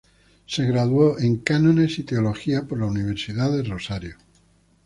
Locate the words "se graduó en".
0.47-1.37